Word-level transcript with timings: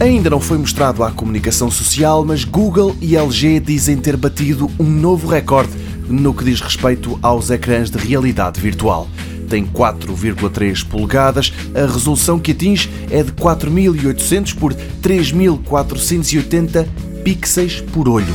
Ainda 0.00 0.30
não 0.30 0.38
foi 0.38 0.56
mostrado 0.58 1.02
à 1.02 1.10
comunicação 1.10 1.72
social, 1.72 2.24
mas 2.24 2.44
Google 2.44 2.96
e 3.00 3.16
LG 3.16 3.58
dizem 3.58 3.96
ter 3.96 4.16
batido 4.16 4.70
um 4.78 4.84
novo 4.84 5.26
recorde 5.26 5.72
no 6.08 6.32
que 6.32 6.44
diz 6.44 6.60
respeito 6.60 7.18
aos 7.20 7.50
ecrãs 7.50 7.90
de 7.90 7.98
realidade 7.98 8.60
virtual. 8.60 9.08
Tem 9.48 9.66
4,3 9.66 10.86
polegadas, 10.86 11.52
a 11.74 11.80
resolução 11.80 12.38
que 12.38 12.52
atinge 12.52 12.88
é 13.10 13.24
de 13.24 13.32
4800 13.32 14.52
por 14.52 14.72
3480 14.72 16.88
pixels 17.24 17.80
por 17.80 18.08
olho. 18.08 18.32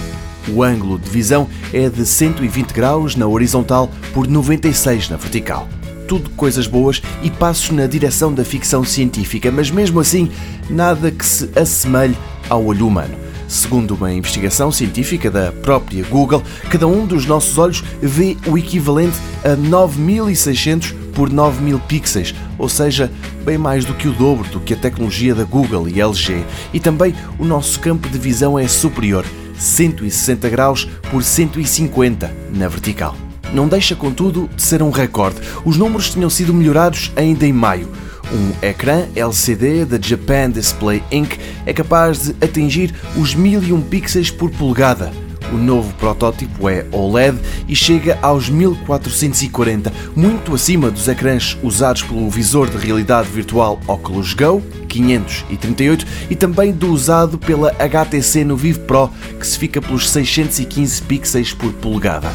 O 0.49 0.61
ângulo 0.61 0.99
de 0.99 1.09
visão 1.09 1.48
é 1.71 1.88
de 1.88 2.05
120 2.05 2.73
graus 2.73 3.16
na 3.16 3.25
horizontal 3.25 3.89
por 4.13 4.27
96 4.27 5.07
na 5.07 5.16
vertical 5.16 5.66
tudo 6.13 6.30
coisas 6.31 6.67
boas 6.67 7.02
e 7.23 7.31
passos 7.31 7.72
na 7.72 7.88
direção 7.88 8.31
da 8.31 8.45
ficção 8.45 8.84
científica, 8.84 9.52
mas 9.52 9.71
mesmo 9.71 9.99
assim, 9.99 10.30
nada 10.70 11.09
que 11.09 11.26
se 11.26 11.49
assemelhe 11.55 12.16
ao 12.48 12.63
olho 12.63 12.88
humano. 12.88 13.16
Segundo 13.48 13.95
uma 13.95 14.13
investigação 14.13 14.71
científica 14.71 15.31
da 15.31 15.52
própria 15.52 16.04
Google, 16.05 16.44
cada 16.70 16.85
um 16.85 17.07
dos 17.07 17.26
nossos 17.26 17.57
olhos 17.57 17.84
vê 17.99 18.38
o 18.45 18.55
equivalente 18.55 19.18
a 19.44 19.55
9600 19.55 20.91
por 21.16 21.31
9000 21.31 21.80
pixels, 21.80 22.35
ou 22.59 22.70
seja, 22.70 23.12
bem 23.43 23.57
mais 23.57 23.84
do 23.84 23.95
que 23.95 24.07
o 24.07 24.13
dobro 24.13 24.48
do 24.49 24.59
que 24.59 24.76
a 24.76 24.77
tecnologia 24.77 25.34
da 25.34 25.43
Google 25.43 25.90
e 25.90 25.99
LG. 25.99 26.43
E 26.71 26.80
também 26.80 27.16
o 27.40 27.43
nosso 27.43 27.80
campo 27.80 28.07
de 28.07 28.20
visão 28.20 28.59
é 28.59 28.68
superior, 28.68 29.26
160 29.57 30.48
graus 30.48 30.88
por 31.09 31.23
150 31.23 32.32
na 32.54 32.68
vertical. 32.68 33.16
Não 33.53 33.67
deixa, 33.67 33.95
contudo, 33.95 34.49
de 34.55 34.62
ser 34.63 34.81
um 34.81 34.89
recorde. 34.89 35.39
Os 35.63 35.77
números 35.77 36.09
tinham 36.09 36.30
sido 36.30 36.53
melhorados 36.53 37.12
ainda 37.15 37.46
em 37.46 37.54
maio. 37.54 37.87
Um 38.34 38.65
ecrã 38.65 39.05
LCD 39.15 39.85
da 39.85 39.99
Japan 40.01 40.49
Display 40.49 41.04
Inc. 41.12 41.37
é 41.63 41.71
capaz 41.71 42.24
de 42.24 42.35
atingir 42.43 42.96
os 43.15 43.35
1001 43.35 43.79
pixels 43.84 44.31
por 44.31 44.49
polegada. 44.49 45.12
O 45.51 45.57
novo 45.57 45.93
protótipo 45.99 46.68
é 46.68 46.84
OLED 46.91 47.37
e 47.68 47.76
chega 47.76 48.18
aos 48.24 48.49
1440, 48.49 49.93
muito 50.15 50.55
acima 50.55 50.90
dos 50.90 51.07
ecrãs 51.07 51.55
usados 51.62 52.01
pelo 52.01 52.27
visor 52.31 52.68
de 52.68 52.77
realidade 52.77 53.29
virtual 53.29 53.79
Oculus 53.85 54.34
Go 54.34 54.63
538 54.87 56.07
e 56.31 56.35
também 56.35 56.71
do 56.71 56.87
usado 56.91 57.37
pela 57.37 57.71
HTC 57.77 58.43
no 58.43 58.57
Vive 58.57 58.79
Pro, 58.79 59.12
que 59.40 59.46
se 59.46 59.59
fica 59.59 59.79
pelos 59.79 60.09
615 60.09 61.04
pixels 61.04 61.54
por 61.54 61.71
polegada 61.74 62.31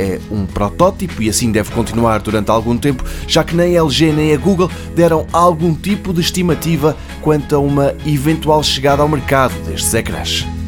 é 0.00 0.20
um 0.30 0.46
protótipo 0.46 1.22
e 1.22 1.28
assim 1.28 1.52
deve 1.52 1.70
continuar 1.70 2.20
durante 2.20 2.50
algum 2.50 2.76
tempo, 2.76 3.04
já 3.26 3.44
que 3.44 3.54
nem 3.54 3.76
a 3.76 3.82
LG 3.82 4.12
nem 4.12 4.32
a 4.32 4.36
Google 4.36 4.70
deram 4.94 5.26
algum 5.32 5.74
tipo 5.74 6.12
de 6.12 6.20
estimativa 6.20 6.96
quanto 7.20 7.54
a 7.54 7.58
uma 7.58 7.94
eventual 8.06 8.62
chegada 8.62 9.02
ao 9.02 9.08
mercado 9.08 9.54
destes 9.64 9.92
ecrãs. 9.94 10.59